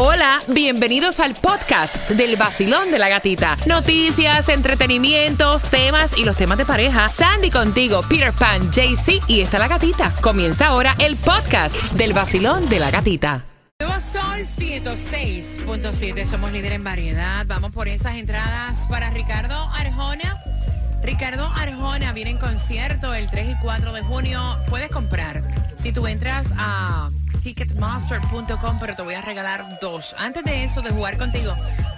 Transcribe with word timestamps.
Hola, 0.00 0.38
bienvenidos 0.46 1.18
al 1.18 1.34
podcast 1.34 2.08
del 2.10 2.36
vacilón 2.36 2.92
de 2.92 3.00
la 3.00 3.08
gatita. 3.08 3.56
Noticias, 3.66 4.48
entretenimientos, 4.48 5.64
temas 5.64 6.16
y 6.16 6.24
los 6.24 6.36
temas 6.36 6.56
de 6.56 6.64
pareja. 6.64 7.08
Sandy 7.08 7.50
contigo, 7.50 8.02
Peter 8.08 8.32
Pan, 8.32 8.70
JC 8.70 9.20
y 9.26 9.40
está 9.40 9.58
la 9.58 9.66
gatita. 9.66 10.14
Comienza 10.20 10.68
ahora 10.68 10.94
el 11.00 11.16
podcast 11.16 11.74
del 11.94 12.12
vacilón 12.12 12.68
de 12.68 12.78
la 12.78 12.92
gatita. 12.92 13.44
Sol 14.12 14.46
106.7, 14.56 16.26
somos 16.30 16.52
líder 16.52 16.74
en 16.74 16.84
variedad. 16.84 17.44
Vamos 17.48 17.72
por 17.72 17.88
esas 17.88 18.14
entradas 18.14 18.86
para 18.86 19.10
Ricardo 19.10 19.56
Arjona. 19.56 20.40
Ricardo 21.02 21.44
Arjona 21.44 22.12
viene 22.12 22.30
en 22.30 22.38
concierto 22.38 23.14
el 23.14 23.28
3 23.28 23.48
y 23.50 23.58
4 23.60 23.92
de 23.92 24.02
junio. 24.02 24.58
Puedes 24.70 24.90
comprar. 24.90 25.42
Si 25.82 25.90
tú 25.90 26.06
entras 26.06 26.46
a 26.56 27.10
ticketmaster.com, 27.42 28.78
pero 28.78 28.94
te 28.94 29.02
voy 29.02 29.14
a 29.14 29.22
regalar 29.22 29.78
dos. 29.80 30.14
Antes 30.18 30.44
de 30.44 30.64
eso, 30.64 30.82
de 30.82 30.90
jugar 30.90 31.18
contigo 31.18 31.54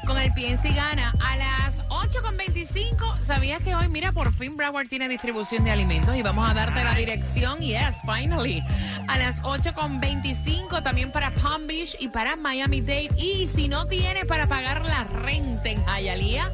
con 0.06 0.18
el 0.18 0.32
PNC 0.32 0.74
Gana 0.74 1.14
a 1.20 1.36
las 1.36 1.76
8.25. 1.88 3.18
¿Sabías 3.26 3.62
que 3.62 3.74
hoy, 3.74 3.88
mira, 3.88 4.10
por 4.10 4.32
fin 4.32 4.56
Broward 4.56 4.88
tiene 4.88 5.08
distribución 5.08 5.62
de 5.64 5.70
alimentos 5.70 6.16
y 6.16 6.22
vamos 6.22 6.50
a 6.50 6.54
darte 6.54 6.82
la 6.82 6.94
dirección? 6.94 7.60
Yes, 7.60 7.96
finally. 8.02 8.62
A 9.06 9.18
las 9.18 9.36
8.25 9.42 10.82
también 10.82 11.12
para 11.12 11.30
Palm 11.30 11.66
Beach 11.66 11.96
y 12.00 12.08
para 12.08 12.36
Miami 12.36 12.80
Dade. 12.80 13.10
Y 13.16 13.48
si 13.54 13.68
no 13.68 13.86
tiene 13.86 14.24
para 14.24 14.48
pagar 14.48 14.84
la 14.84 15.04
renta 15.04 15.68
en 15.68 15.84
Hialeah, 15.84 16.50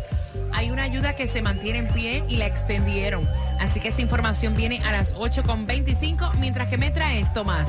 hay 0.52 0.70
una 0.70 0.82
ayuda 0.82 1.16
que 1.16 1.28
se 1.28 1.42
mantiene 1.42 1.78
en 1.78 1.88
pie 1.88 2.24
y 2.28 2.36
la 2.36 2.46
extendieron. 2.46 3.27
Así 3.58 3.80
que 3.80 3.88
esta 3.88 4.02
información 4.02 4.55
viene 4.55 4.82
a 4.84 4.92
las 4.92 5.14
8.25. 5.14 6.34
Mientras 6.34 6.68
que 6.68 6.77
me 6.77 6.91
traes, 6.91 7.32
Tomás. 7.32 7.68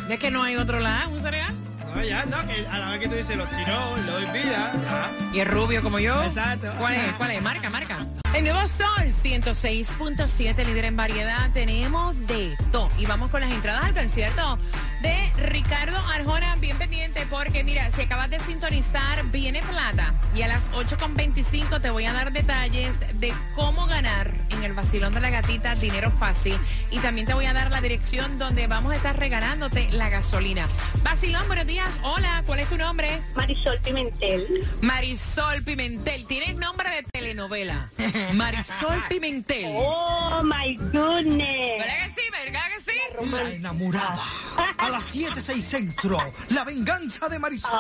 ¿Es 0.10 0.20
que 0.20 0.32
no 0.32 0.44
hay 0.44 0.56
otro 0.56 0.80
lado? 0.80 1.10
¿Un 1.12 1.22
cereal? 1.22 1.54
No, 1.94 2.04
ya, 2.04 2.26
no, 2.26 2.46
que 2.48 2.68
a 2.68 2.80
la 2.80 2.92
vez 2.92 3.00
que 3.00 3.08
tú 3.08 3.16
dices 3.16 3.38
los 3.38 3.50
tiró, 3.50 3.98
le 3.98 4.12
doy 4.12 4.26
vida, 4.26 4.74
ya. 4.84 5.12
¿Y 5.34 5.40
es 5.40 5.48
rubio 5.48 5.82
como 5.82 6.00
yo? 6.00 6.22
Exacto. 6.24 6.68
¿Cuál 6.78 6.96
es? 6.96 7.14
¿Cuál 7.14 7.32
es? 7.32 7.42
Marca, 7.42 7.70
marca. 7.70 8.06
El 8.34 8.44
nuevo 8.44 8.68
Sol 8.68 9.14
106.7, 9.24 10.66
líder 10.66 10.86
en 10.86 10.98
variedad. 10.98 11.50
Tenemos 11.54 12.16
de 12.28 12.58
todo. 12.72 12.90
Y 12.98 13.06
vamos 13.06 13.32
con 13.32 13.42
las 13.42 13.52
entradas 13.52 13.86
al 13.86 13.94
concierto 13.94 14.58
de 15.06 15.32
Ricardo 15.50 15.98
Arjona. 15.98 16.56
Bien 16.56 16.78
pendiente 16.78 17.28
porque, 17.30 17.64
mira, 17.64 17.92
si 17.92 18.02
acabas 18.02 18.30
de 18.30 18.40
sintonizar, 18.40 19.24
viene 19.26 19.62
plata. 19.62 20.16
Y 20.36 20.42
a 20.42 20.48
las 20.48 20.72
8.25 20.72 21.80
te 21.80 21.92
voy 21.92 22.06
a 22.06 22.14
dar 22.14 22.32
detalles 22.32 22.92
de 23.20 23.34
cómo 23.56 23.86
ganar 23.86 24.32
en 24.50 24.64
el 24.64 24.74
vacilón 24.74 25.14
de 25.14 25.22
la 25.22 25.30
gatita 25.30 25.76
dinero 25.76 26.10
fácil. 26.10 26.58
Y 26.90 27.00
también 27.00 27.28
te 27.28 27.36
voy 27.36 27.46
a 27.46 27.54
dar 27.54 27.70
la 27.72 27.82
dirección 27.82 28.40
donde 28.40 28.66
vamos 28.66 28.94
a 28.94 28.96
estar 28.96 29.18
regalándote 29.18 29.92
la 29.92 30.10
gasolina. 30.10 30.68
Vacilón, 31.04 31.46
buenos 31.48 31.68
días. 31.68 32.00
Hola, 32.02 32.44
¿cuál 32.48 32.62
es 32.62 32.70
tu 32.70 32.78
nombre? 32.78 33.22
Marisol 33.36 33.80
Pimentel. 33.82 34.68
Marisol 34.82 35.62
Pimentel. 35.64 36.26
Tienes 36.26 36.56
nombre 36.56 36.90
de 36.90 37.04
telenovela. 37.04 37.92
Marisol 38.34 39.04
Pimentel. 39.08 39.66
Oh 39.76 40.42
my 40.44 40.76
goodness. 40.92 41.80
¿Verdad 41.80 42.06
que 42.06 42.22
sí? 42.22 42.25
Enamorada. 43.20 44.22
A 44.78 44.90
las 44.90 45.04
7, 45.06 45.42
6 45.42 45.66
centro. 45.66 46.18
La 46.50 46.64
venganza 46.64 47.28
de 47.30 47.40
Marisol. 47.40 47.72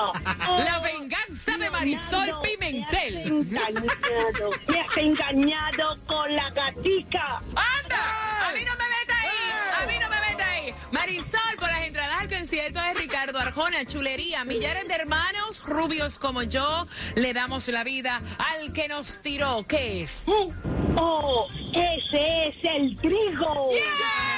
Oh, 0.48 0.64
La 0.64 0.80
venganza 0.80 1.58
de 1.58 1.70
Marisol 1.70 2.32
Pimentel. 2.42 3.18
Engañado. 3.28 4.52
Me 4.68 4.82
has 4.82 4.98
engañado 4.98 5.98
con 6.06 6.36
la 6.36 6.50
gatica. 6.52 7.42
¡Anda! 7.56 8.50
A 8.50 8.54
mí 8.54 8.62
no 8.66 8.72
me 8.72 8.84
meta 8.90 9.20
ahí. 9.20 9.84
A 9.84 9.86
mí 9.88 9.94
no 10.00 10.10
me 10.10 10.20
meta 10.30 10.50
ahí. 10.52 10.74
Marisol, 10.92 11.56
por 11.60 11.70
las 11.70 11.86
entradas 11.88 12.16
al 12.22 12.30
concierto 12.30 12.80
de 12.82 12.94
Ricardo 12.94 13.40
Arjona, 13.40 13.86
chulería, 13.86 14.44
millares 14.46 14.88
de 14.88 14.94
hermanos 14.96 15.62
rubios 15.66 16.18
como 16.18 16.44
yo, 16.44 16.88
le 17.16 17.34
damos 17.34 17.68
la 17.68 17.84
vida 17.84 18.22
al 18.38 18.72
que 18.74 18.88
nos 18.88 19.22
tiró. 19.22 19.66
¿Qué 19.68 20.04
es? 20.04 20.12
Uh, 20.26 20.52
Oh, 20.98 21.48
ese 21.74 22.48
es 22.48 22.56
el 22.64 22.96
trigo. 22.98 23.70
¡Yeah! 23.74 24.35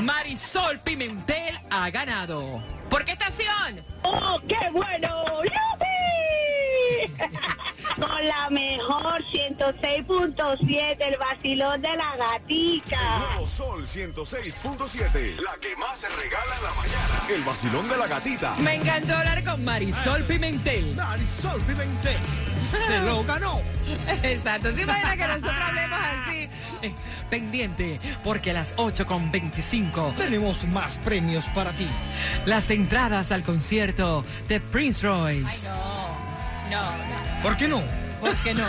Marisol 0.00 0.80
Pimentel 0.80 1.58
ha 1.70 1.90
ganado. 1.90 2.62
¿Por 2.90 3.04
qué 3.04 3.12
estación? 3.12 3.84
Oh, 4.02 4.40
qué 4.48 4.70
bueno. 4.72 5.42
¡Yupi! 5.44 7.12
Con 8.00 8.26
la 8.26 8.50
mejor 8.50 9.22
106.7, 9.32 10.96
el 11.00 11.16
vacilón 11.16 11.80
de 11.80 11.96
la 11.96 12.16
gatica. 12.16 13.18
Nuevo 13.18 13.46
Sol 13.46 13.86
106.7. 13.86 15.36
La 15.40 15.54
que 15.60 15.76
más 15.76 16.00
se 16.00 16.08
regala 16.08 16.56
en 16.56 16.62
la 16.64 16.72
mañana. 16.72 17.22
El 17.28 17.42
vacilón 17.42 17.88
de 17.88 17.96
la 17.96 18.06
gatita. 18.08 18.54
Me 18.56 18.74
encantó 18.74 19.14
hablar 19.14 19.44
con 19.44 19.64
Marisol 19.64 20.24
Pimentel. 20.24 20.96
Marisol 20.96 21.60
Pimentel. 21.62 22.18
Se 22.88 22.98
lo 23.00 23.22
ganó. 23.22 23.60
Exacto, 24.22 24.74
¿se 24.74 24.82
imagina 24.82 25.16
que 25.16 25.26
nosotros 25.26 25.54
hablemos 25.54 25.98
así? 26.00 26.48
Pendiente, 27.30 28.00
porque 28.22 28.50
a 28.50 28.54
las 28.54 28.74
8.25 28.76 30.16
Tenemos 30.16 30.64
más 30.66 30.98
premios 30.98 31.44
para 31.54 31.72
ti. 31.72 31.86
las 32.46 32.68
entradas 32.70 33.30
al 33.32 33.42
concierto 33.42 34.24
de 34.48 34.60
Prince 34.60 35.06
Royce. 35.06 35.68
¿Por 37.42 37.56
qué 37.56 37.68
no? 37.68 37.82
¿Por 38.20 38.34
qué 38.42 38.54
no? 38.54 38.64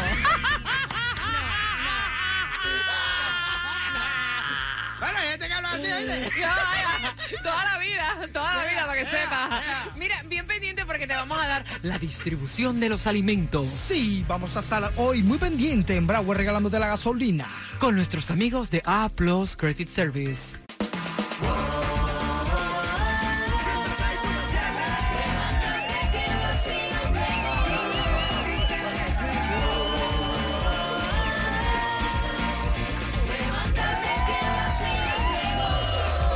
Bueno, 4.99 5.17
hay 5.19 5.29
gente 5.29 5.47
que 5.47 5.53
habla 5.53 5.69
así, 5.73 5.83
toda 7.43 7.65
la 7.65 7.77
vida, 7.77 8.15
toda 8.31 8.55
la 8.55 8.65
vida, 8.65 8.81
para 8.87 8.93
que 9.03 9.05
sepas. 9.05 9.49
Mira, 9.97 10.23
bien 10.25 10.47
pendiente 10.47 10.85
porque 10.85 11.05
te 11.05 11.13
vamos 11.13 11.37
a 11.39 11.47
dar 11.47 11.65
la 11.83 11.99
distribución 11.99 12.79
de 12.79 12.89
los 12.89 13.05
alimentos 13.07 13.67
Sí, 13.69 14.23
vamos 14.27 14.55
a 14.55 14.59
estar 14.61 14.91
hoy 14.97 15.21
muy 15.21 15.37
pendiente 15.37 15.95
en 15.95 16.07
Broward 16.07 16.37
regalándote 16.37 16.79
la 16.79 16.87
gasolina. 16.87 17.45
Con 17.79 17.95
nuestros 17.95 18.31
amigos 18.31 18.69
de 18.69 18.81
A 18.85 19.09
Plus 19.09 19.55
Credit 19.55 19.87
Service. 19.87 20.43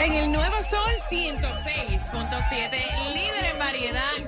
En 0.01 0.13
el 0.13 0.31
Nuevo 0.31 0.63
Sol 0.63 0.91
106.7, 1.09 3.13
líder. 3.13 3.38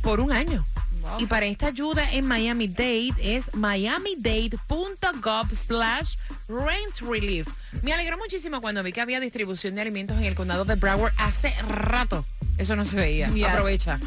por 0.02 0.20
un 0.20 0.32
año. 0.32 0.66
Y 1.20 1.26
para 1.26 1.46
esta 1.46 1.68
ayuda 1.68 2.12
en 2.12 2.26
Miami-Dade 2.28 3.14
es 3.20 3.54
miamidade.gov 3.54 5.50
slash 5.56 6.16
rent 6.48 7.00
relief. 7.02 7.48
Me 7.82 7.94
alegró 7.94 8.18
muchísimo 8.18 8.62
cuando 8.62 8.84
vi 8.84 8.94
que 8.94 9.02
había 9.02 9.20
distribución 9.20 9.76
de 9.76 9.82
alimentos 9.82 10.18
en 10.18 10.24
el 10.24 10.36
condado 10.36 10.64
de 10.66 10.76
Broward 10.76 11.14
hace 11.18 11.54
rato. 11.68 12.26
Eso 12.58 12.76
no 12.76 12.86
se 12.86 12.96
veía. 12.96 13.30
Yes. 13.30 13.48
Aprovecha. 13.48 14.00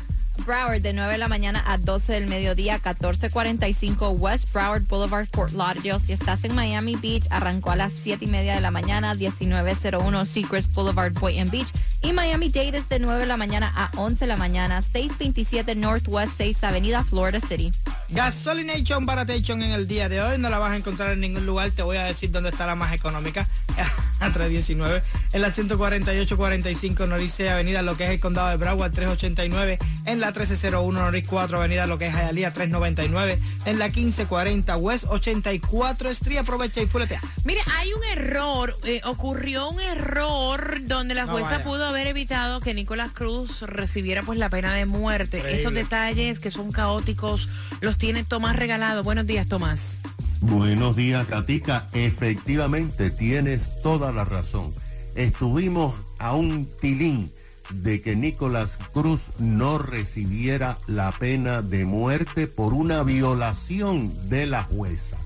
Broward 0.44 0.82
de 0.82 0.92
9 0.92 1.12
de 1.12 1.18
la 1.18 1.28
mañana 1.28 1.62
a 1.66 1.78
12 1.78 2.12
del 2.12 2.26
mediodía, 2.26 2.74
1445 2.74 4.10
West 4.10 4.52
Broward 4.52 4.86
Boulevard, 4.86 5.26
Fort 5.32 5.52
Lauderdale. 5.52 6.00
Si 6.00 6.12
estás 6.12 6.44
en 6.44 6.54
Miami 6.54 6.96
Beach, 6.96 7.26
arrancó 7.30 7.70
a 7.70 7.76
las 7.76 7.92
7 7.92 8.24
y 8.24 8.28
media 8.28 8.54
de 8.54 8.60
la 8.60 8.70
mañana, 8.70 9.14
1901 9.14 10.26
Secrets 10.26 10.72
Boulevard, 10.72 11.12
Boynton 11.14 11.50
Beach. 11.50 11.68
Y 12.02 12.12
Miami 12.12 12.48
Dade 12.48 12.78
es 12.78 12.88
de 12.88 12.98
9 12.98 13.20
de 13.20 13.26
la 13.26 13.36
mañana 13.36 13.72
a 13.74 13.90
11 13.96 14.20
de 14.20 14.26
la 14.26 14.36
mañana, 14.36 14.82
627 14.82 15.74
Northwest 15.74 16.32
6 16.36 16.64
Avenida, 16.64 17.04
Florida 17.04 17.40
City. 17.40 17.72
Gasolination 18.08 19.06
Baratation 19.06 19.62
en 19.62 19.72
el 19.72 19.86
día 19.86 20.08
de 20.08 20.22
hoy. 20.22 20.38
No 20.38 20.48
la 20.48 20.58
vas 20.58 20.72
a 20.72 20.76
encontrar 20.76 21.12
en 21.12 21.20
ningún 21.20 21.46
lugar. 21.46 21.70
Te 21.70 21.82
voy 21.82 21.96
a 21.96 22.04
decir 22.04 22.30
dónde 22.30 22.50
está 22.50 22.66
la 22.66 22.74
más 22.74 22.94
económica. 22.94 23.48
a 24.20 24.30
319. 24.32 25.02
En 25.32 25.42
la 25.42 25.48
148-45 25.48 27.08
Norice 27.08 27.50
Avenida, 27.50 27.82
lo 27.82 27.96
que 27.96 28.04
es 28.04 28.10
el 28.10 28.20
condado 28.20 28.48
de 28.48 28.56
Broward, 28.56 28.92
389. 28.92 29.78
En 30.06 30.20
la 30.20 30.28
1301 30.28 31.00
Norris 31.00 31.26
4 31.28 31.58
Avenida, 31.58 31.86
lo 31.86 31.98
que 31.98 32.06
es 32.06 32.14
Hialeah, 32.14 32.50
399. 32.50 33.38
En 33.64 33.78
la 33.78 33.86
1540 33.86 34.76
West 34.76 35.04
84 35.08 36.10
Street. 36.10 36.38
Aprovecha 36.38 36.80
y 36.80 36.86
fuletea. 36.86 37.20
Mire, 37.44 37.60
hay 37.76 37.92
un 37.92 38.04
error, 38.04 38.78
eh, 38.84 39.00
ocurrió 39.04 39.70
un 39.70 39.80
error 39.80 40.80
donde 40.82 41.14
la 41.14 41.26
jueza 41.26 41.62
pudo 41.62 41.86
haber 41.86 42.06
evitado 42.06 42.60
que 42.60 42.74
Nicolás 42.74 43.12
Cruz 43.12 43.62
recibiera 43.62 44.22
pues 44.22 44.38
la 44.38 44.48
pena 44.48 44.74
de 44.74 44.86
muerte. 44.86 45.38
Increíble. 45.38 45.62
Estos 45.62 45.74
detalles 45.74 46.38
que 46.38 46.50
son 46.50 46.72
caóticos 46.72 47.48
los 47.80 47.95
tiene 47.98 48.24
Tomás 48.24 48.56
regalado. 48.56 49.02
Buenos 49.02 49.26
días, 49.26 49.46
Tomás. 49.48 49.96
Buenos 50.40 50.96
días, 50.96 51.26
Katica. 51.26 51.88
Efectivamente, 51.92 53.10
tienes 53.10 53.82
toda 53.82 54.12
la 54.12 54.24
razón. 54.24 54.74
Estuvimos 55.14 55.94
a 56.18 56.34
un 56.34 56.66
tilín 56.80 57.32
de 57.70 58.00
que 58.00 58.14
Nicolás 58.14 58.78
Cruz 58.92 59.32
no 59.38 59.78
recibiera 59.78 60.78
la 60.86 61.10
pena 61.12 61.62
de 61.62 61.84
muerte 61.84 62.46
por 62.46 62.74
una 62.74 63.02
violación 63.02 64.28
de 64.28 64.46
la 64.46 64.62
jueza. 64.62 65.16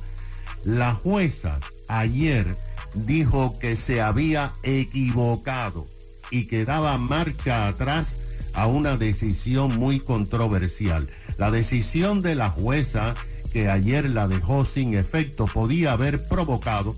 La 0.65 0.95
jueza 0.95 1.61
ayer 1.89 2.57
dijo 2.95 3.59
que 3.59 3.77
se 3.77 4.01
había 4.01 4.53
equivocado 4.63 5.87
y 6.31 6.47
que 6.47 6.65
daba 6.65 6.97
marcha 6.99 7.67
atrás 7.69 8.17
a 8.55 8.67
una 8.67 8.97
decisión 8.97 9.79
muy 9.79 10.01
controversial. 10.01 11.09
La 11.37 11.51
decisión 11.51 12.23
de 12.23 12.35
la 12.35 12.51
jueza 12.51 13.15
que 13.53 13.69
ayer 13.69 14.09
la 14.09 14.29
dejó 14.29 14.65
sin 14.65 14.95
efecto 14.95 15.47
podía 15.47 15.93
haber 15.93 16.29
provocado 16.29 16.97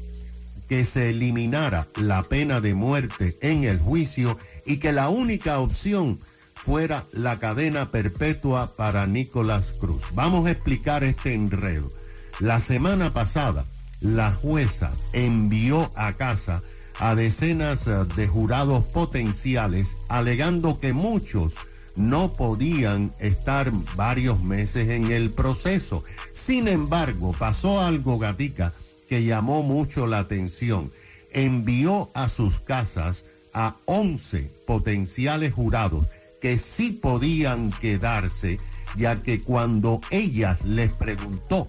que 0.69 0.84
se 0.84 1.10
eliminara 1.10 1.88
la 1.96 2.22
pena 2.22 2.60
de 2.60 2.75
muerte 2.75 3.37
en 3.43 3.64
el 3.64 3.78
juicio 3.78 4.38
y 4.64 4.78
que 4.78 4.93
la 4.93 5.08
única 5.08 5.58
opción 5.58 6.19
fuera 6.54 7.04
la 7.12 7.38
cadena 7.38 7.90
perpetua 7.90 8.70
para 8.76 9.06
Nicolás 9.06 9.75
Cruz. 9.78 10.02
Vamos 10.14 10.46
a 10.46 10.52
explicar 10.52 11.05
este 11.05 11.34
enredo. 11.34 11.93
La 12.38 12.60
semana 12.60 13.12
pasada, 13.12 13.66
la 14.00 14.32
jueza 14.32 14.93
envió 15.12 15.90
a 15.94 16.14
casa 16.14 16.62
a 16.99 17.15
decenas 17.15 17.87
eh, 17.87 18.05
de 18.17 18.29
jurados 18.29 18.85
potenciales 18.85 19.97
alegando 20.09 20.81
que 20.81 20.93
muchos 20.93 21.55
no 21.97 22.33
podían 22.33 23.12
estar 23.19 23.71
varios 23.97 24.43
meses 24.43 24.89
en 24.89 25.12
el 25.12 25.31
proceso. 25.31 26.05
Sin 26.33 26.69
embargo, 26.69 27.33
pasó 27.39 27.81
algo, 27.81 28.19
Gatica, 28.19 28.73
que 29.09 29.25
llamó 29.25 29.62
mucho 29.62 30.06
la 30.06 30.21
atención. 30.21 30.91
Envió 31.33 32.11
a 32.15 32.29
sus 32.29 32.61
casas 32.61 33.25
a 33.53 33.77
11 33.87 34.50
potenciales 34.67 35.53
jurados 35.53 36.06
que 36.41 36.59
sí 36.59 36.93
podían 36.93 37.71
quedarse, 37.71 38.59
ya 38.97 39.23
que 39.23 39.41
cuando 39.41 40.00
ella 40.11 40.59
les 40.65 40.91
preguntó 40.93 41.69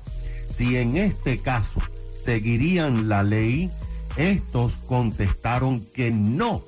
si 0.50 0.78
en 0.78 0.98
este 0.98 1.40
caso 1.40 1.82
seguirían 2.20 3.10
la 3.10 3.24
ley, 3.24 3.70
estos 4.18 4.78
contestaron 4.78 5.82
que 5.94 6.12
no. 6.12 6.64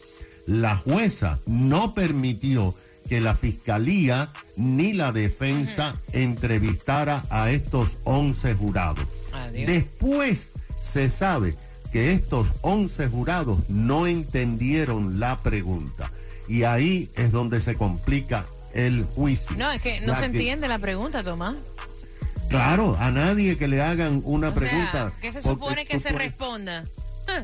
La 0.46 0.76
jueza 0.78 1.40
no 1.46 1.94
permitió 1.94 2.76
que 3.10 3.20
la 3.22 3.36
fiscalía 3.36 4.32
ni 4.56 4.94
la 4.94 5.12
defensa 5.12 5.96
entrevistara 6.14 7.24
a 7.30 7.50
estos 7.52 7.98
11 8.04 8.54
jurados. 8.56 9.06
Adiós. 9.34 9.68
Después 9.68 10.52
se 10.80 11.10
sabe 11.10 11.56
que 11.92 12.12
estos 12.14 12.48
11 12.62 13.08
jurados 13.08 13.70
no 13.70 14.06
entendieron 14.08 15.20
la 15.20 15.38
pregunta 15.38 16.12
y 16.48 16.64
ahí 16.64 17.10
es 17.16 17.32
donde 17.32 17.60
se 17.62 17.76
complica 17.76 18.46
el 18.74 19.04
juicio. 19.04 19.56
No, 19.58 19.72
es 19.72 19.82
que 19.82 20.02
no 20.02 20.14
se 20.16 20.22
que- 20.22 20.26
entiende 20.28 20.68
la 20.68 20.80
pregunta, 20.80 21.24
Tomás. 21.24 21.56
Claro, 22.50 22.96
a 23.00 23.10
nadie 23.12 23.58
que 23.58 23.68
le 23.68 23.82
hagan 23.82 24.22
una 24.26 24.50
O 24.50 24.54
pregunta. 24.54 24.92
sea, 24.92 25.14
¿qué 25.22 25.32
se 25.32 25.42
supone 25.42 25.86
que 25.86 26.00
se 26.00 26.10
puedes- 26.12 26.28
responda? 26.30 26.86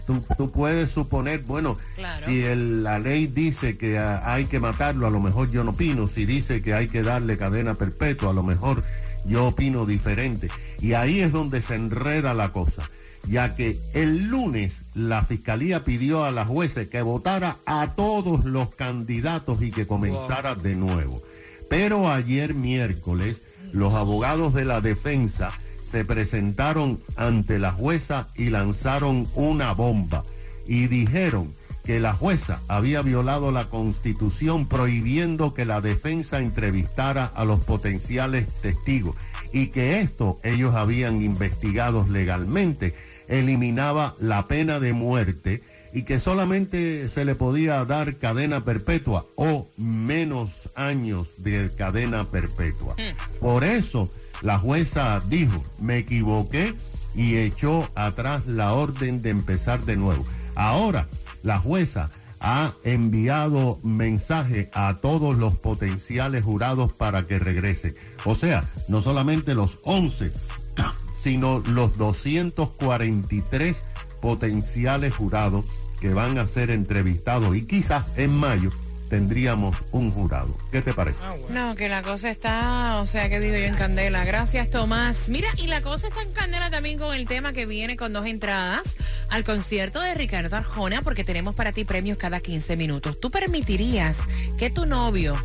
Tú, 0.06 0.24
tú 0.38 0.52
puedes 0.52 0.92
suponer, 0.92 1.42
bueno, 1.44 1.78
Claro. 1.96 2.20
si 2.22 2.42
el- 2.44 2.84
la 2.84 3.00
ley 3.00 3.28
dice 3.28 3.78
que 3.78 3.98
hay 4.00 4.46
que 4.46 4.60
matarlo, 4.60 5.08
a 5.08 5.10
lo 5.10 5.20
mejor 5.20 5.52
yo 5.52 5.64
no 5.64 5.72
opino. 5.72 6.08
Si 6.08 6.26
dice 6.26 6.62
que 6.62 6.74
hay 6.74 6.88
que 6.88 7.04
darle 7.04 7.38
cadena 7.38 7.74
perpetua, 7.76 8.30
a 8.30 8.34
lo 8.34 8.44
mejor 8.44 8.84
yo 9.26 9.48
opino 9.48 9.86
diferente. 9.86 10.50
Y 10.80 10.94
ahí 10.94 11.20
es 11.22 11.32
donde 11.32 11.62
se 11.62 11.76
enreda 11.76 12.34
la 12.34 12.52
cosa, 12.52 12.90
ya 13.28 13.56
que 13.56 13.78
el 13.94 14.28
lunes 14.28 14.82
la 14.94 15.24
fiscalía 15.24 15.84
pidió 15.84 16.24
a 16.24 16.32
la 16.32 16.46
jueza 16.46 16.86
que 16.86 17.02
votara 17.02 17.58
a 17.66 17.92
todos 17.96 18.46
los 18.46 18.74
candidatos 18.76 19.62
y 19.62 19.72
que 19.72 19.88
comenzara 19.88 20.56
de 20.56 20.76
nuevo. 20.76 21.22
Pero 21.70 22.12
ayer 22.12 22.54
miércoles, 22.54 23.42
los 23.72 23.94
abogados 23.94 24.54
de 24.54 24.66
la 24.66 24.82
defensa 24.82 25.52
se 25.92 26.06
presentaron 26.06 27.02
ante 27.18 27.60
la 27.60 27.74
jueza 27.74 28.30
y 28.36 28.50
lanzaron 28.50 29.28
una 29.36 29.74
bomba 29.74 30.24
y 30.66 30.88
dijeron 30.88 31.54
que 31.84 32.00
la 32.00 32.14
jueza 32.14 32.62
había 32.70 33.02
violado 33.02 33.52
la 33.52 33.66
constitución 33.66 34.68
prohibiendo 34.68 35.54
que 35.54 35.66
la 35.66 35.82
defensa 35.82 36.40
entrevistara 36.40 37.26
a 37.26 37.44
los 37.44 37.66
potenciales 37.66 38.48
testigos 38.62 39.18
y 39.52 39.68
que 39.68 40.00
esto 40.00 40.40
ellos 40.44 40.76
habían 40.76 41.22
investigado 41.22 42.08
legalmente 42.08 42.94
eliminaba 43.28 44.16
la 44.18 44.48
pena 44.48 44.80
de 44.80 44.94
muerte 44.94 45.62
y 45.94 46.04
que 46.04 46.22
solamente 46.22 47.10
se 47.10 47.26
le 47.26 47.36
podía 47.36 47.84
dar 47.84 48.16
cadena 48.16 48.64
perpetua 48.64 49.26
o 49.36 49.68
menos 49.76 50.70
años 50.76 51.28
de 51.38 51.70
cadena 51.78 52.30
perpetua. 52.32 52.96
Por 53.42 53.66
eso 53.66 54.10
la 54.42 54.60
jueza 54.60 55.22
dijo, 55.28 55.64
me 55.80 55.98
equivoqué 56.00 56.74
y 57.16 57.38
echó 57.38 57.90
atrás 57.96 58.46
la 58.48 58.74
orden 58.74 59.22
de 59.22 59.30
empezar 59.30 59.84
de 59.86 59.98
nuevo. 59.98 60.26
Ahora 60.56 61.08
la 61.44 61.58
jueza 61.58 62.10
ha 62.40 62.74
enviado 62.84 63.80
mensaje 63.84 64.72
a 64.74 64.98
todos 65.02 65.38
los 65.38 65.56
potenciales 65.56 66.44
jurados 66.44 66.92
para 66.92 67.28
que 67.28 67.38
regresen. 67.38 67.96
O 68.26 68.36
sea, 68.36 68.66
no 68.88 69.02
solamente 69.02 69.54
los 69.54 69.78
11, 69.84 70.32
sino 71.22 71.60
los 71.60 71.96
243 71.98 73.84
potenciales 74.22 75.16
jurados 75.16 75.66
que 76.00 76.14
van 76.14 76.40
a 76.40 76.48
ser 76.48 76.72
entrevistados 76.72 77.56
y 77.56 77.62
quizás 77.64 78.18
en 78.18 78.36
mayo 78.36 78.72
tendríamos 79.12 79.76
un 79.92 80.10
jurado. 80.10 80.56
¿Qué 80.72 80.82
te 80.82 80.94
parece? 80.94 81.18
Ah, 81.22 81.36
no, 81.50 81.76
que 81.76 81.90
la 81.90 82.02
cosa 82.02 82.32
está, 82.32 83.02
o 83.02 83.06
sea, 83.06 83.28
que 83.28 83.42
digo 83.42 83.58
yo 83.58 83.66
en 83.66 83.76
candela. 83.76 84.24
Gracias, 84.24 84.70
Tomás. 84.70 85.28
Mira, 85.28 85.50
y 85.58 85.68
la 85.68 85.82
cosa 85.82 86.08
está 86.08 86.22
en 86.22 86.32
candela 86.32 86.70
también 86.70 86.98
con 86.98 87.14
el 87.14 87.28
tema 87.28 87.52
que 87.52 87.66
viene 87.66 87.98
con 87.98 88.14
dos 88.14 88.26
entradas 88.26 88.84
al 89.30 89.44
concierto 89.44 90.00
de 90.00 90.14
Ricardo 90.14 90.56
Arjona, 90.56 91.02
porque 91.02 91.26
tenemos 91.26 91.56
para 91.56 91.74
ti 91.74 91.84
premios 91.84 92.18
cada 92.18 92.40
15 92.40 92.78
minutos. 92.78 93.20
¿Tú 93.20 93.32
permitirías 93.32 94.18
que 94.58 94.70
tu 94.70 94.86
novio 94.86 95.36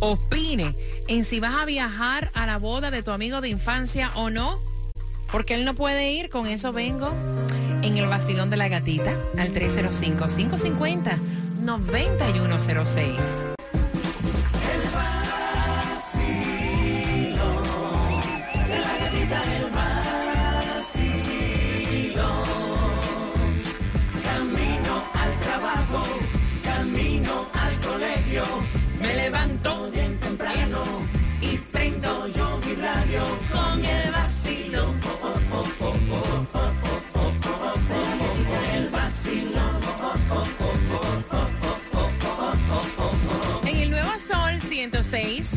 opine 0.00 0.74
en 1.08 1.24
si 1.24 1.40
vas 1.40 1.54
a 1.54 1.64
viajar 1.64 2.30
a 2.34 2.44
la 2.44 2.58
boda 2.58 2.90
de 2.90 3.02
tu 3.02 3.10
amigo 3.10 3.40
de 3.40 3.48
infancia 3.48 4.10
o 4.16 4.28
no? 4.28 4.58
Porque 5.32 5.54
él 5.54 5.64
no 5.64 5.72
puede 5.72 6.12
ir, 6.12 6.28
con 6.28 6.46
eso 6.46 6.74
vengo 6.74 7.10
en 7.80 7.96
el 7.96 8.06
vacilón 8.06 8.50
de 8.50 8.58
la 8.58 8.68
gatita 8.68 9.16
al 9.38 9.50
305 9.52 10.26
550 10.26 11.18
9106. 11.64 13.53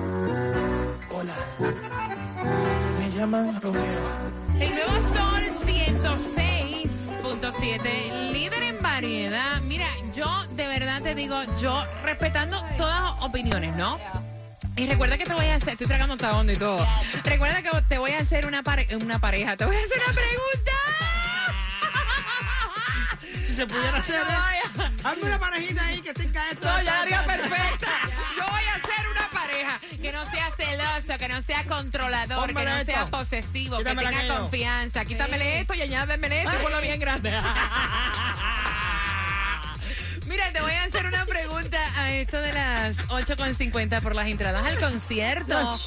Hola. 1.10 1.34
Me 3.00 3.10
llaman 3.10 3.60
Romeo. 3.60 4.08
El 4.60 4.70
nuevo 4.70 4.92
Sol 5.12 5.42
106.7, 7.52 8.32
líder 8.32 8.62
en 8.62 8.82
variedad. 8.82 9.60
Mira, 9.62 9.86
yo 10.14 10.26
de 10.52 10.66
verdad 10.66 11.02
te 11.02 11.14
digo, 11.14 11.40
yo 11.60 11.84
respetando 12.02 12.62
todas 12.76 13.12
opiniones, 13.22 13.74
¿no? 13.76 13.98
Y 14.76 14.86
recuerda 14.86 15.18
que 15.18 15.24
te 15.24 15.34
voy 15.34 15.46
a 15.46 15.56
hacer, 15.56 15.70
estoy 15.70 15.86
tragando 15.86 16.16
tabón 16.16 16.48
y 16.50 16.56
todo. 16.56 16.86
Recuerda 17.24 17.62
que 17.62 17.70
te 17.88 17.98
voy 17.98 18.12
a 18.12 18.20
hacer 18.20 18.46
una, 18.46 18.62
pare- 18.62 18.88
una 18.96 19.18
pareja, 19.18 19.56
te 19.56 19.64
voy 19.66 19.76
a 19.76 19.80
hacer 19.80 19.98
una 20.02 20.14
pregunta. 20.14 20.72
si 23.46 23.54
se 23.56 23.66
pudiera 23.66 23.96
hacer, 23.98 24.22
¿eh? 24.22 24.82
Hazme 25.04 25.22
una 25.24 25.38
parejita 25.38 25.84
ahí 25.86 26.00
que 26.00 26.14
tenga 26.14 26.48
esto. 26.50 26.66
No, 26.66 26.82
ya 26.82 27.02
haría 27.02 27.24
perfecta. 27.24 27.88
Yo 28.38 28.44
voy 28.50 28.62
a 28.64 28.76
una 29.10 29.11
pareja 29.62 29.80
que 30.00 30.12
no 30.12 30.30
sea 30.30 30.50
celoso, 30.56 31.18
que 31.18 31.28
no 31.28 31.42
sea 31.42 31.64
controlador, 31.64 32.54
que 32.54 32.64
no 32.64 32.84
sea 32.84 33.06
posesivo, 33.06 33.78
que 33.78 33.84
tenga 33.84 34.08
aquello. 34.08 34.38
confianza. 34.40 35.04
Quítamele 35.04 35.60
esto 35.60 35.74
y 35.74 35.82
añádemele 35.82 36.42
esto 36.42 36.52
y 36.58 36.62
ponlo 36.62 36.80
bien 36.80 37.00
grande. 37.00 37.30
Mira, 40.26 40.52
te 40.52 40.60
voy 40.60 40.72
a 40.72 40.84
hacer 40.84 41.06
una 41.06 41.26
pregunta 41.26 41.78
a 41.96 42.12
esto 42.12 42.40
de 42.40 42.52
las 42.52 42.96
8.50 43.08 44.00
por 44.00 44.14
las 44.14 44.28
entradas 44.28 44.64
al 44.64 44.78
concierto 44.78 45.78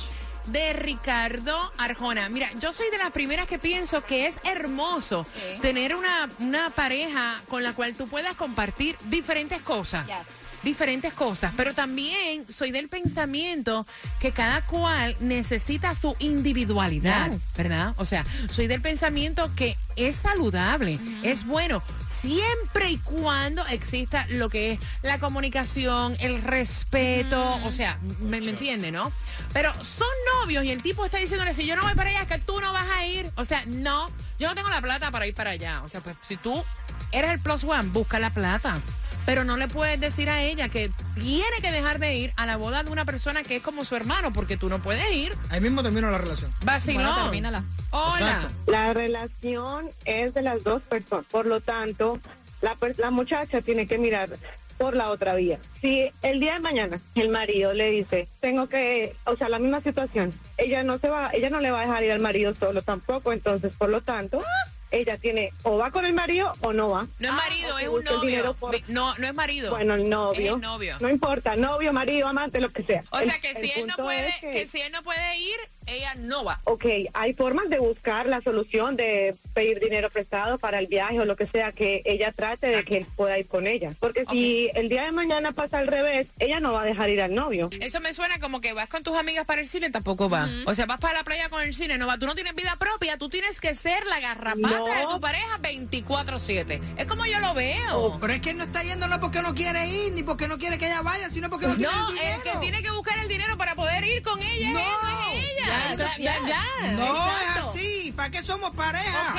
de 0.47 0.73
Ricardo 0.73 1.57
Arjona. 1.77 2.29
Mira, 2.29 2.49
yo 2.59 2.73
soy 2.73 2.89
de 2.91 2.99
las 2.99 3.11
primeras 3.11 3.47
que 3.47 3.57
pienso 3.57 4.03
que 4.03 4.27
es 4.27 4.35
hermoso 4.43 5.25
tener 5.61 5.95
una, 5.95 6.29
una 6.39 6.69
pareja 6.69 7.41
con 7.49 7.63
la 7.63 7.73
cual 7.73 7.95
tú 7.95 8.07
puedas 8.07 8.35
compartir 8.35 8.95
diferentes 9.05 9.61
cosas. 9.61 10.05
Yes. 10.05 10.17
Diferentes 10.65 11.13
cosas, 11.13 11.53
pero 11.55 11.73
también 11.73 12.45
soy 12.51 12.71
del 12.71 12.89
pensamiento 12.89 13.85
que 14.19 14.31
cada 14.31 14.61
cual 14.65 15.15
necesita 15.19 15.95
su 15.95 16.15
individualidad. 16.19 17.31
¿verdad? 17.55 17.93
O 17.97 18.05
sea, 18.05 18.25
soy 18.49 18.67
del 18.67 18.81
pensamiento 18.81 19.51
que 19.55 19.77
es 19.95 20.15
saludable, 20.15 20.99
es 21.23 21.45
bueno, 21.45 21.81
siempre 22.19 22.89
y 22.89 22.97
cuando 22.97 23.65
exista 23.67 24.25
lo 24.29 24.49
que 24.49 24.73
es 24.73 24.79
la 25.03 25.19
comunicación, 25.19 26.17
el 26.19 26.41
respeto, 26.41 27.59
o 27.63 27.71
sea, 27.71 27.97
me, 28.19 28.41
me 28.41 28.49
entiende, 28.49 28.91
¿no? 28.91 29.11
Pero 29.53 29.71
son 29.83 30.07
novios 30.41 30.65
y 30.65 30.71
el 30.71 30.81
tipo 30.81 31.05
está 31.05 31.17
diciéndole, 31.17 31.53
si 31.53 31.65
yo 31.65 31.75
no 31.75 31.83
voy 31.83 31.93
para 31.93 32.09
allá, 32.09 32.21
es 32.23 32.27
que 32.27 32.39
tú 32.39 32.59
no 32.59 32.73
vas 32.73 32.89
a 32.91 33.05
ir. 33.05 33.29
O 33.35 33.45
sea, 33.45 33.63
no, 33.67 34.09
yo 34.39 34.49
no 34.49 34.55
tengo 34.55 34.69
la 34.69 34.81
plata 34.81 35.11
para 35.11 35.27
ir 35.27 35.35
para 35.35 35.51
allá. 35.51 35.81
O 35.83 35.89
sea, 35.89 36.01
pues 36.01 36.15
si 36.27 36.35
tú 36.35 36.63
eres 37.11 37.31
el 37.31 37.39
plus 37.39 37.63
one, 37.63 37.89
busca 37.89 38.19
la 38.19 38.31
plata. 38.31 38.81
Pero 39.25 39.43
no 39.43 39.57
le 39.57 39.67
puedes 39.67 39.99
decir 39.99 40.29
a 40.29 40.41
ella 40.43 40.69
que 40.69 40.91
tiene 41.15 41.57
que 41.61 41.71
dejar 41.71 41.99
de 41.99 42.15
ir 42.15 42.33
a 42.35 42.45
la 42.45 42.57
boda 42.57 42.83
de 42.83 42.91
una 42.91 43.05
persona 43.05 43.43
que 43.43 43.55
es 43.57 43.63
como 43.63 43.83
su 43.83 43.95
hermano, 43.95 44.31
porque 44.31 44.55
tú 44.57 44.69
no 44.69 44.79
puedes 44.79 45.09
ir. 45.11 45.33
Ahí 45.49 45.61
mismo 45.61 45.81
termino 45.81 46.11
la 46.11 46.17
relación. 46.19 46.51
Vacilón. 46.63 47.03
Bueno, 47.05 47.21
termínala. 47.23 47.63
Hola. 47.91 48.19
Exacto. 48.19 48.71
La 48.71 48.93
relación 48.93 49.89
es 50.05 50.33
de 50.33 50.41
las 50.43 50.63
dos 50.63 50.81
personas. 50.83 51.25
Por 51.31 51.45
lo 51.47 51.59
tanto, 51.61 52.19
la, 52.61 52.75
per- 52.75 52.99
la 52.99 53.09
muchacha 53.09 53.61
tiene 53.61 53.87
que 53.87 53.97
mirar 53.97 54.29
por 54.77 54.95
la 54.95 55.09
otra 55.09 55.35
vía. 55.35 55.57
Si 55.81 56.11
el 56.21 56.39
día 56.41 56.55
de 56.55 56.59
mañana 56.59 56.99
el 57.15 57.29
marido 57.29 57.73
le 57.73 57.91
dice, 57.91 58.27
tengo 58.41 58.67
que, 58.67 59.15
o 59.25 59.35
sea, 59.37 59.47
la 59.47 59.57
misma 59.57 59.81
situación, 59.81 60.33
ella 60.57 60.83
no 60.83 60.97
se 60.99 61.07
va, 61.07 61.29
ella 61.31 61.49
no 61.49 61.61
le 61.61 61.71
va 61.71 61.79
a 61.79 61.85
dejar 61.85 62.03
ir 62.03 62.11
al 62.11 62.19
marido 62.19 62.53
solo 62.53 62.81
tampoco, 62.81 63.31
entonces, 63.31 63.71
por 63.77 63.87
lo 63.89 64.01
tanto, 64.01 64.43
ella 64.91 65.17
tiene 65.17 65.51
o 65.63 65.77
va 65.77 65.91
con 65.91 66.05
el 66.05 66.13
marido 66.13 66.53
o 66.61 66.71
no 66.73 66.89
va. 66.89 67.07
No 67.19 67.27
es 67.27 67.33
marido, 67.33 67.75
o 67.75 67.79
es 67.79 67.87
un 67.87 68.03
novio. 68.03 68.53
por- 68.55 68.89
No, 68.89 69.15
no 69.17 69.27
es 69.27 69.33
marido. 69.33 69.71
Bueno, 69.71 69.95
el 69.95 70.09
novio. 70.09 70.47
Es 70.51 70.53
el 70.55 70.61
novio. 70.61 70.97
No 70.99 71.09
importa, 71.09 71.55
novio, 71.55 71.91
marido, 71.93 72.27
amante, 72.27 72.59
lo 72.61 72.69
que 72.71 72.83
sea. 72.83 73.03
O 73.11 73.19
El- 73.19 73.29
sea 73.29 73.39
que 73.39 73.55
si 73.55 73.71
él 73.71 73.87
no 73.87 73.95
puede, 73.95 74.29
es 74.29 74.35
que... 74.39 74.67
si 74.67 74.81
él 74.81 74.91
no 74.91 75.03
puede 75.03 75.37
ir, 75.37 75.55
ella 75.87 76.13
no 76.17 76.43
va. 76.43 76.59
Ok, 76.63 76.85
hay 77.13 77.33
formas 77.33 77.69
de 77.69 77.79
buscar 77.79 78.25
la 78.25 78.41
solución 78.41 78.95
de 78.95 79.35
pedir 79.53 79.79
dinero 79.79 80.09
prestado 80.09 80.57
para 80.57 80.79
el 80.79 80.87
viaje 80.87 81.19
o 81.19 81.25
lo 81.25 81.35
que 81.35 81.47
sea, 81.47 81.71
que 81.71 82.01
ella 82.05 82.31
trate 82.31 82.67
de 82.67 82.83
que 82.83 82.97
él 82.97 83.05
pueda 83.15 83.37
ir 83.39 83.47
con 83.47 83.67
ella. 83.67 83.89
Porque 83.99 84.25
si 84.31 84.69
el 84.75 84.89
día 84.89 85.03
de 85.05 85.11
mañana 85.11 85.51
pasa 85.51 85.79
al 85.79 85.87
revés, 85.87 86.27
ella 86.39 86.59
no 86.59 86.73
va 86.73 86.81
a 86.81 86.85
dejar 86.85 87.09
ir 87.09 87.21
al 87.21 87.33
novio. 87.35 87.69
Eso 87.79 87.99
me 88.01 88.13
suena 88.13 88.39
como 88.39 88.61
que 88.61 88.73
vas 88.73 88.89
con 88.89 89.03
tus 89.03 89.15
amigas 89.15 89.45
para 89.45 89.61
el 89.61 89.67
cine, 89.67 89.89
tampoco 89.91 90.29
va. 90.29 90.49
O 90.65 90.73
sea, 90.75 90.85
vas 90.85 90.99
para 90.99 91.13
la 91.19 91.23
playa 91.23 91.49
con 91.49 91.61
el 91.61 91.73
cine, 91.73 91.97
no 91.97 92.07
va. 92.07 92.17
Tú 92.17 92.25
no 92.25 92.35
tienes 92.35 92.55
vida 92.55 92.75
propia, 92.79 93.17
tú 93.17 93.29
tienes 93.29 93.59
que 93.59 93.75
ser 93.75 94.05
la 94.07 94.19
garrapata 94.19 94.77
No. 94.77 94.85
de 94.85 95.05
tu 95.09 95.19
pareja 95.19 95.57
24-7. 95.59 96.79
Es 96.97 97.05
como 97.07 97.25
yo 97.25 97.39
lo 97.39 97.53
veo. 97.53 97.97
Oh, 97.97 98.19
pero 98.19 98.33
es 98.33 98.41
que 98.41 98.51
él 98.51 98.57
no 98.57 98.63
está 98.65 98.83
yendo 98.83 99.07
no 99.07 99.19
porque 99.19 99.41
no 99.41 99.53
quiere 99.53 99.87
ir, 99.87 100.13
ni 100.13 100.23
porque 100.23 100.47
no 100.47 100.57
quiere 100.57 100.77
que 100.77 100.87
ella 100.87 101.01
vaya, 101.01 101.29
sino 101.29 101.49
porque 101.49 101.67
no, 101.67 101.75
tiene 101.75 101.91
no, 101.91 102.09
el 102.09 102.17
el 102.17 102.23
dinero. 102.23 102.41
que 102.43 102.57
tiene 102.59 102.81
que 102.83 102.91
buscar 102.91 103.19
el 103.19 103.27
dinero 103.27 103.57
para 103.57 103.75
poder 103.75 104.03
ir 104.03 104.21
con 104.21 104.41
ella 104.41 104.69
No. 104.71 104.79
no 104.79 105.31
es 105.33 105.43
ella. 105.51 105.54
Ya, 105.65 105.95
ya, 105.95 106.17
ya, 106.17 106.35
ya. 106.47 106.63
No 106.91 107.05
Exacto. 107.05 107.59
es 107.59 107.65
así. 107.67 108.11
¿Para 108.15 108.29
qué 108.29 108.41
somos 108.43 108.71
pareja? 108.71 109.33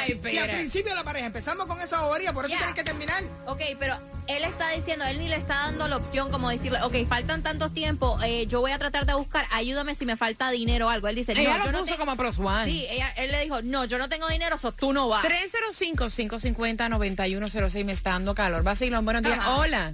Ay, 0.00 0.20
Si 0.28 0.38
al 0.38 0.50
principio 0.50 0.94
la 0.94 1.04
pareja 1.04 1.26
empezamos 1.26 1.66
con 1.66 1.80
esa 1.80 2.02
bobería, 2.02 2.32
por 2.32 2.44
eso 2.46 2.54
tienen 2.56 2.74
que 2.74 2.84
terminar. 2.84 3.22
Ok, 3.46 3.60
pero 3.78 3.96
él 4.26 4.44
está 4.44 4.70
diciendo, 4.70 5.04
él 5.06 5.18
ni 5.18 5.28
le 5.28 5.36
está 5.36 5.54
dando 5.64 5.88
la 5.88 5.96
opción 5.96 6.30
como 6.30 6.50
decirle, 6.50 6.82
ok, 6.82 6.94
faltan 7.08 7.42
tantos 7.42 7.72
tiempos, 7.72 8.22
eh, 8.24 8.46
yo 8.46 8.60
voy 8.60 8.72
a 8.72 8.78
tratar 8.78 9.06
de 9.06 9.14
buscar, 9.14 9.46
ayúdame 9.50 9.94
si 9.94 10.04
me 10.04 10.16
falta 10.16 10.50
dinero 10.50 10.88
o 10.88 10.90
algo. 10.90 11.08
Él 11.08 11.14
dice, 11.16 11.32
Ella 11.32 11.52
no, 11.52 11.58
lo 11.58 11.64
yo 11.66 11.72
no 11.72 11.78
puso 11.78 11.92
tengo... 11.94 12.04
como 12.04 12.16
plus 12.16 12.38
one. 12.38 12.66
Sí, 12.66 12.86
ella, 12.90 13.08
él 13.16 13.32
le 13.32 13.42
dijo, 13.42 13.62
no, 13.62 13.84
yo 13.86 13.96
no 13.98 14.08
tengo 14.10 14.28
dinero, 14.28 14.58
so 14.58 14.72
tú 14.72 14.92
no 14.92 15.08
vas. 15.08 15.24
305-550-9106 15.24 17.84
me 17.84 17.92
está 17.92 18.10
dando 18.10 18.34
calor. 18.34 18.62
Vacilón, 18.62 19.04
buenos 19.04 19.22
días. 19.22 19.38
Ajá. 19.38 19.56
Hola. 19.56 19.92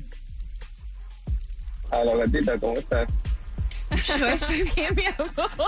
A 1.91 2.03
la 2.03 2.17
gatita, 2.17 2.59
¿cómo 2.59 2.79
estás? 2.79 3.07
Yo 4.19 4.27
estoy 4.29 4.63
bien, 4.75 4.95
mi 4.95 5.05
amor. 5.07 5.31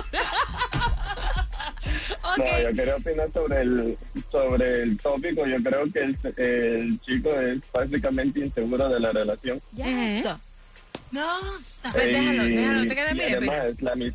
ok. 2.23 2.39
No, 2.39 2.45
yo 2.63 2.77
quería 2.77 2.97
opinar 2.97 3.29
sobre 3.33 3.61
el 3.63 3.99
sobre 4.31 4.83
el 4.83 4.99
tópico. 4.99 5.47
Yo 5.47 5.63
creo 5.63 5.93
que 5.93 6.01
el, 6.01 6.17
el 6.37 7.01
chico 7.03 7.33
es 7.41 7.59
básicamente 7.73 8.41
inseguro 8.41 8.89
de 8.89 9.01
la 9.01 9.13
relación. 9.13 9.61
Yes. 9.75 10.25
Ujú. 10.25 10.39
No. 11.13 11.27
Pues 11.93 12.05
déjalo, 12.07 12.45
Y- 12.49 12.57
déjalo, 12.57 12.89
te 12.89 12.95
queda 12.95 13.11
y 13.11 13.15
mire, 13.15 13.37
además, 13.37 13.65
la, 13.81 13.93
amis- 13.95 14.15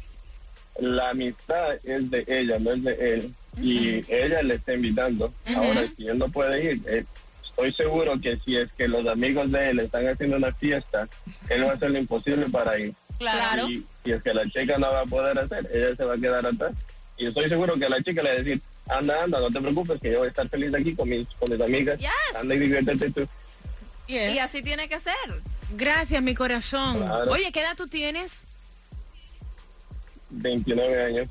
la 0.80 1.10
amistad 1.10 1.74
es 1.84 2.12
de 2.12 2.26
ella, 2.28 2.60
no 2.60 2.72
es 2.74 2.84
de 2.84 3.14
él. 3.14 3.34
Y 3.62 4.06
ella 4.14 4.42
le 4.44 4.56
está 4.56 4.74
invitando. 4.74 5.34
Ahora, 5.56 5.84
si 5.98 6.08
él 6.08 6.18
no 6.18 6.30
puede 6.30 6.72
ir, 6.74 6.82
eh, 6.88 7.04
estoy 7.44 7.74
seguro 7.74 8.20
que 8.22 8.38
si 8.46 8.56
es 8.56 8.72
que 8.78 8.88
los 8.88 9.06
amigos 9.08 9.52
de 9.52 9.70
él 9.72 9.80
están 9.80 10.08
haciendo 10.08 10.38
una 10.38 10.54
fiesta, 10.54 11.08
él 11.50 11.66
va 11.66 11.72
a 11.72 11.74
hacer 11.74 11.92
lo 11.92 11.98
imposible 12.00 12.48
para 12.50 12.80
ir. 12.80 12.94
Claro. 13.20 13.70
Y 13.70 13.86
si 14.04 14.12
es 14.12 14.24
que 14.24 14.34
la 14.34 14.44
chica 14.46 14.78
no 14.78 14.92
va 14.92 15.02
a 15.02 15.06
poder 15.06 15.38
hacer, 15.40 15.70
ella 15.74 15.96
se 15.96 16.04
va 16.04 16.16
a 16.16 16.18
quedar 16.18 16.46
atrás. 16.46 16.74
Y 17.18 17.28
estoy 17.28 17.50
seguro 17.50 17.76
que 17.76 17.90
la 17.90 18.02
chica 18.02 18.24
le 18.24 18.30
va 18.30 18.36
a 18.36 18.40
decir, 18.40 18.62
anda, 18.90 19.24
anda, 19.24 19.40
no 19.40 19.52
te 19.52 19.62
preocupes, 19.62 20.02
que 20.02 20.12
yo 20.12 20.20
voy 20.20 20.28
a 20.28 20.30
estar 20.30 20.50
feliz 20.50 20.74
aquí 20.74 20.96
con 20.96 21.10
mis, 21.10 21.28
con 21.40 21.52
mis 21.52 21.62
amigas. 21.62 22.00
Yes. 22.00 22.10
Anda 22.36 22.56
y 22.56 22.60
diviértete 22.60 23.12
tú. 23.12 23.28
Yes. 24.08 24.36
Y 24.36 24.40
así 24.40 24.64
tiene 24.64 24.88
que 24.90 25.00
ser. 25.00 25.14
Gracias, 25.72 26.22
mi 26.22 26.36
corazón. 26.36 26.98
Claro. 26.98 27.32
Oye, 27.32 27.52
¿qué 27.52 27.62
edad 27.62 27.76
tú 27.78 27.88
tienes? 27.88 28.32
29 30.32 31.04
años. 31.04 31.30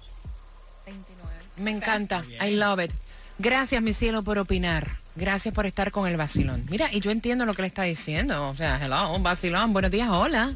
29. 0.87 1.35
Me 1.57 1.71
encanta. 1.71 2.25
I 2.41 2.53
love 2.53 2.81
it. 2.85 2.93
Gracias, 3.39 3.83
mi 3.83 3.93
cielo, 3.93 4.23
por 4.23 4.39
opinar. 4.39 4.87
Gracias 5.17 5.53
por 5.55 5.67
estar 5.67 5.91
con 5.91 6.07
el 6.07 6.17
vacilón. 6.17 6.65
Mira, 6.71 6.89
y 6.93 7.01
yo 7.01 7.11
entiendo 7.11 7.45
lo 7.45 7.55
que 7.55 7.63
le 7.63 7.69
está 7.69 7.83
diciendo. 7.83 8.49
O 8.49 8.55
sea, 8.55 8.79
hello, 8.83 9.15
un 9.15 9.23
vacilón. 9.23 9.73
Buenos 9.73 9.91
días, 9.91 10.09
hola. 10.09 10.55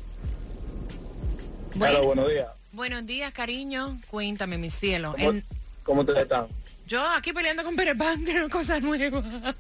Bueno, 1.74 2.02
buenos 2.04 2.28
días. 2.28 2.48
buenos 2.72 3.06
días, 3.06 3.32
cariño. 3.32 3.98
Cuéntame, 4.10 4.58
mi 4.58 4.70
cielo. 4.70 5.12
¿Cómo, 5.12 5.30
En- 5.30 5.44
cómo 5.82 6.04
te 6.04 6.20
están? 6.20 6.46
yo 6.86 7.02
aquí 7.08 7.32
peleando 7.32 7.64
con 7.64 7.76
Pere 7.76 7.94
Pan, 7.94 8.24
que 8.24 8.34
no 8.34 8.46
es 8.46 8.52
cosa 8.52 8.78
nueva. 8.80 9.22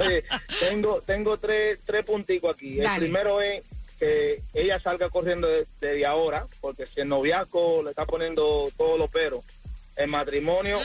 Oye, 0.00 0.24
tengo, 0.60 1.00
tengo 1.02 1.36
tres, 1.38 1.78
tres 1.84 2.04
punticos 2.04 2.54
aquí. 2.54 2.80
El 2.80 2.88
primero 2.98 3.40
es 3.40 3.62
que 3.98 4.40
ella 4.54 4.78
salga 4.80 5.08
corriendo 5.10 5.46
de- 5.48 5.66
desde 5.80 6.06
ahora, 6.06 6.46
porque 6.60 6.86
si 6.86 7.00
el 7.00 7.08
noviazgo 7.08 7.82
le 7.82 7.90
está 7.90 8.06
poniendo 8.06 8.70
todos 8.76 8.98
los 8.98 9.10
peros, 9.10 9.44
el 9.96 10.08
matrimonio, 10.08 10.80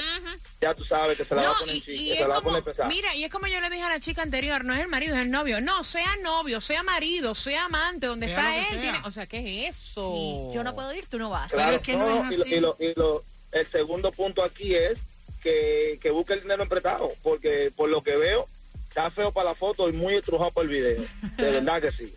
ya 0.61 0.73
tú 0.75 0.85
sabes 0.85 1.17
que 1.17 1.25
se 1.25 1.33
la 1.35 1.41
va 1.41 1.47
No, 1.47 1.53
a 1.55 1.59
poner, 1.59 1.75
y, 1.77 1.81
chi- 1.81 1.91
y 1.93 2.05
que 2.07 2.11
es 2.13 2.17
se 2.19 2.21
la 2.23 2.27
va 2.27 2.33
a 2.35 2.37
como, 2.37 2.49
poner 2.49 2.63
pesada. 2.63 2.89
mira, 2.89 3.15
y 3.15 3.23
es 3.23 3.31
como 3.31 3.47
yo 3.47 3.59
le 3.59 3.69
dije 3.69 3.81
a 3.81 3.89
la 3.89 3.99
chica 3.99 4.21
anterior, 4.21 4.63
no 4.63 4.73
es 4.73 4.81
el 4.81 4.87
marido, 4.87 5.15
es 5.15 5.21
el 5.21 5.31
novio. 5.31 5.61
No, 5.61 5.83
sea 5.83 6.15
novio, 6.23 6.61
sea 6.61 6.83
marido, 6.83 7.33
sea 7.33 7.65
amante, 7.65 8.05
donde 8.07 8.27
Sea 8.27 8.35
está 8.35 8.57
él. 8.57 8.65
sea. 8.73 8.81
tiene- 8.81 9.01
o 9.05 9.11
sea, 9.11 9.25
¿qué 9.25 9.67
es 9.67 9.75
eso? 9.77 10.51
Yo 10.53 10.63
no 10.63 10.75
puedo 10.75 10.93
ir, 10.93 11.07
tú 11.07 11.17
no 11.17 11.29
vas. 11.31 11.51
Pero 11.51 11.71
es 11.71 11.79
que 11.79 11.93
no 11.95 12.07
es 12.29 12.33
y 12.33 12.37
lo- 12.37 12.43
así. 12.43 12.53
y 12.55 12.59
lo- 12.59 12.77
y 12.79 12.93
lo- 12.95 13.23
el 13.51 13.71
segundo 13.71 14.11
punto 14.11 14.43
aquí 14.43 14.75
es 14.75 14.97
que, 15.41 15.97
que 16.01 16.11
busque 16.11 16.33
el 16.33 16.41
dinero 16.41 16.61
emprestado, 16.61 17.11
porque 17.23 17.71
por 17.75 17.89
lo 17.89 18.03
que 18.03 18.15
veo, 18.15 18.47
está 18.89 19.09
feo 19.09 19.31
para 19.31 19.49
la 19.51 19.55
foto 19.55 19.89
y 19.89 19.93
muy 19.93 20.15
estrujado 20.15 20.51
para 20.51 20.65
el 20.65 20.69
video. 20.69 21.01
De 21.37 21.51
verdad 21.51 21.81
que 21.81 21.91
sí. 21.93 22.13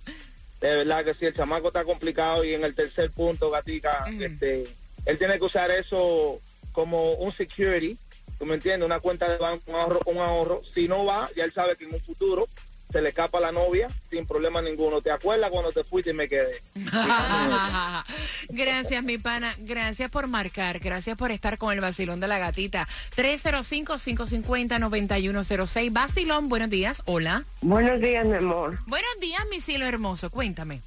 De 0.60 0.76
verdad 0.76 1.04
que 1.04 1.14
sí, 1.14 1.24
el 1.26 1.34
chamaco 1.34 1.68
está 1.68 1.84
complicado 1.84 2.44
y 2.44 2.52
en 2.54 2.64
el 2.64 2.74
tercer 2.74 3.10
punto, 3.12 3.50
Gatica, 3.50 4.04
este, 4.20 4.64
él 5.06 5.18
tiene 5.18 5.38
que 5.38 5.44
usar 5.44 5.70
eso 5.70 6.40
como 6.72 7.14
un 7.14 7.32
security, 7.32 7.96
¿tú 8.38 8.46
me 8.46 8.54
entiendes? 8.54 8.86
Una 8.86 9.00
cuenta 9.00 9.28
de 9.28 9.38
banco, 9.38 9.64
un 9.66 9.76
ahorro, 9.76 10.00
un 10.06 10.18
ahorro. 10.18 10.62
Si 10.74 10.88
no 10.88 11.04
va, 11.04 11.30
ya 11.36 11.44
él 11.44 11.52
sabe 11.52 11.76
que 11.76 11.84
en 11.84 11.94
un 11.94 12.00
futuro 12.00 12.48
se 12.92 13.00
le 13.00 13.08
escapa 13.08 13.40
la 13.40 13.50
novia 13.52 13.88
sin 14.10 14.26
problema 14.26 14.60
ninguno. 14.60 15.00
¿Te 15.00 15.10
acuerdas 15.10 15.50
cuando 15.50 15.72
te 15.72 15.82
fuiste 15.82 16.10
y 16.10 16.14
me 16.14 16.28
quedé? 16.28 16.60
gracias, 18.50 19.02
mi 19.02 19.16
pana. 19.18 19.54
Gracias 19.58 20.10
por 20.10 20.28
marcar. 20.28 20.78
Gracias 20.78 21.16
por 21.16 21.30
estar 21.30 21.56
con 21.56 21.72
el 21.72 21.80
vacilón 21.80 22.20
de 22.20 22.28
la 22.28 22.38
gatita. 22.38 22.86
305-550-9106. 23.16 25.92
Vacilón, 25.92 26.50
buenos 26.50 26.70
días. 26.70 27.02
Hola. 27.06 27.44
Buenos 27.62 27.98
días, 28.00 28.26
mi 28.26 28.36
amor. 28.36 28.78
Buenos 28.86 29.18
días, 29.20 29.42
mi 29.50 29.60
cielo 29.60 29.86
hermoso. 29.86 30.30
Cuéntame. 30.30 30.82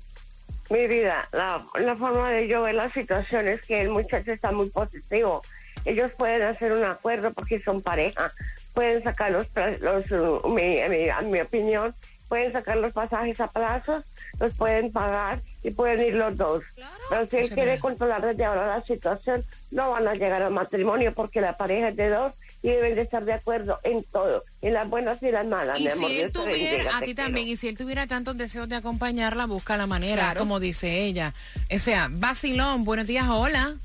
Mi 0.69 0.87
vida, 0.87 1.27
la, 1.31 1.65
la 1.79 1.95
forma 1.95 2.31
de 2.31 2.47
yo 2.47 2.63
ver 2.63 2.73
la 2.75 2.91
situación 2.91 3.47
es 3.47 3.61
que 3.63 3.81
el 3.81 3.89
muchacho 3.89 4.31
está 4.31 4.51
muy 4.51 4.69
posesivo. 4.69 5.41
Ellos 5.85 6.11
pueden 6.17 6.41
hacer 6.43 6.71
un 6.73 6.83
acuerdo 6.83 7.31
porque 7.33 7.61
son 7.61 7.81
pareja, 7.81 8.31
pueden 8.73 9.03
sacar 9.03 9.31
los, 9.31 9.47
los 9.81 10.11
uh, 10.43 10.47
mi, 10.49 10.79
mi- 10.89 11.09
a 11.09 11.21
mi 11.21 11.39
opinión, 11.39 11.93
pueden 12.27 12.51
sacar 12.51 12.77
los 12.77 12.91
pasajes 12.91 13.39
a 13.39 13.47
plazos, 13.47 14.03
los 14.39 14.53
pueden 14.55 14.91
pagar 14.91 15.39
y 15.63 15.71
pueden 15.71 16.01
ir 16.01 16.15
los 16.15 16.35
dos. 16.35 16.63
Pero 17.09 17.27
si 17.29 17.37
él 17.37 17.49
quiere 17.51 17.79
controlar 17.79 18.25
desde 18.25 18.43
ahora 18.45 18.65
la 18.67 18.83
situación, 18.83 19.43
no 19.71 19.91
van 19.91 20.07
a 20.07 20.13
llegar 20.15 20.41
al 20.41 20.51
matrimonio 20.51 21.13
porque 21.13 21.39
la 21.39 21.55
pareja 21.55 21.89
es 21.89 21.95
de 21.95 22.09
dos 22.09 22.33
y 22.63 22.69
deben 22.69 22.95
de 22.95 23.03
estar 23.03 23.23
de 23.23 23.33
acuerdo 23.33 23.79
en 23.83 24.03
todo, 24.05 24.43
en 24.63 24.73
las 24.73 24.89
buenas 24.89 25.21
y 25.21 25.29
las 25.29 25.45
malas, 25.45 25.79
Y 25.79 25.83
mi 25.83 25.89
amor. 25.91 26.09
si 26.09 26.19
él 26.21 26.31
tuviera, 26.31 26.97
a 26.97 26.99
ti 27.01 27.05
quiero. 27.13 27.23
también, 27.23 27.47
y 27.47 27.57
si 27.57 27.67
él 27.67 27.77
tuviera 27.77 28.07
tantos 28.07 28.35
deseos 28.37 28.67
de 28.67 28.75
acompañarla, 28.75 29.45
busca 29.45 29.77
la 29.77 29.85
manera, 29.85 30.33
como 30.35 30.59
dice 30.59 31.03
ella. 31.03 31.35
O 31.73 31.77
sea, 31.77 32.07
vacilón, 32.09 32.83
buenos 32.83 33.05
días, 33.05 33.25
hola. 33.29 33.75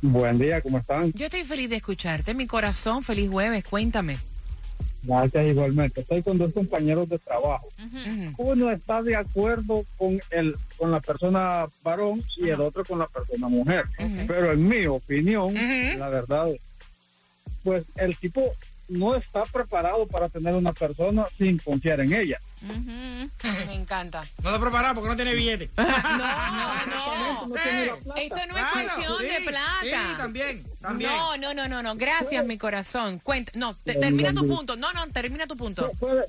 Buen 0.00 0.38
día, 0.38 0.60
¿cómo 0.60 0.78
están? 0.78 1.12
Yo 1.12 1.26
estoy 1.26 1.44
feliz 1.44 1.70
de 1.70 1.76
escucharte, 1.76 2.32
mi 2.32 2.46
corazón, 2.46 3.02
feliz 3.02 3.28
jueves, 3.28 3.64
cuéntame. 3.64 4.18
Gracias 5.02 5.46
igualmente. 5.46 6.00
Estoy 6.02 6.22
con 6.22 6.38
dos 6.38 6.52
compañeros 6.52 7.08
de 7.08 7.18
trabajo. 7.18 7.68
Uno 8.36 8.70
está 8.70 9.02
de 9.02 9.16
acuerdo 9.16 9.84
con 9.96 10.20
el 10.30 10.56
con 10.76 10.90
la 10.92 11.00
persona 11.00 11.66
varón 11.82 12.22
y 12.36 12.48
el 12.48 12.60
otro 12.60 12.84
con 12.84 12.98
la 12.98 13.06
persona 13.06 13.48
mujer. 13.48 13.86
Pero 14.26 14.52
en 14.52 14.68
mi 14.68 14.86
opinión, 14.86 15.54
la 15.98 16.08
verdad, 16.08 16.48
pues 17.64 17.84
el 17.96 18.16
tipo 18.16 18.54
no 18.88 19.16
está 19.16 19.44
preparado 19.44 20.06
para 20.06 20.28
tener 20.28 20.54
una 20.54 20.72
persona 20.72 21.26
sin 21.36 21.58
confiar 21.58 22.00
en 22.00 22.12
ella. 22.12 22.38
Me 22.62 23.74
encanta. 23.74 24.24
No 24.42 24.50
está 24.50 24.60
preparado 24.60 24.94
porque 24.96 25.08
no 25.10 25.16
tiene 25.16 25.34
billete. 25.34 25.70
No, 25.76 27.46
no. 27.46 27.54
Esto 27.56 28.36
no 28.46 28.56
es 28.56 28.64
Claro, 28.72 28.88
cuestión 28.94 29.18
sí, 29.18 29.26
de 29.26 29.40
plata. 29.46 29.80
sí, 29.82 30.16
también, 30.16 30.66
también. 30.80 31.10
No, 31.10 31.36
no, 31.36 31.54
no, 31.54 31.68
no, 31.68 31.82
no. 31.82 31.94
Gracias, 31.96 32.44
mi 32.44 32.58
corazón. 32.58 33.18
Cuenta. 33.20 33.52
No, 33.54 33.74
te- 33.76 33.94
termina 33.94 34.32
tu 34.32 34.46
punto. 34.46 34.76
No, 34.76 34.92
no, 34.92 35.06
termina 35.08 35.46
tu 35.46 35.56
punto. 35.56 35.90
Puede, 35.98 36.24